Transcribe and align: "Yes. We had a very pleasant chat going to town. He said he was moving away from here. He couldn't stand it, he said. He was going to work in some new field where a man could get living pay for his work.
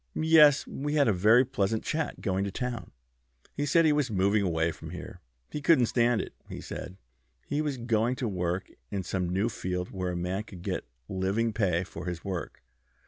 "Yes. 0.15 0.65
We 0.65 0.95
had 0.95 1.07
a 1.07 1.13
very 1.13 1.45
pleasant 1.45 1.83
chat 1.83 2.21
going 2.21 2.43
to 2.43 2.49
town. 2.51 2.89
He 3.53 3.67
said 3.67 3.85
he 3.85 3.93
was 3.93 4.09
moving 4.09 4.41
away 4.41 4.71
from 4.71 4.89
here. 4.89 5.21
He 5.51 5.61
couldn't 5.61 5.85
stand 5.85 6.21
it, 6.21 6.33
he 6.49 6.59
said. 6.59 6.97
He 7.45 7.61
was 7.61 7.77
going 7.77 8.15
to 8.15 8.27
work 8.27 8.71
in 8.89 9.03
some 9.03 9.29
new 9.29 9.47
field 9.47 9.91
where 9.91 10.13
a 10.13 10.17
man 10.17 10.41
could 10.41 10.63
get 10.63 10.87
living 11.07 11.53
pay 11.53 11.83
for 11.83 12.07
his 12.07 12.25
work. 12.25 12.63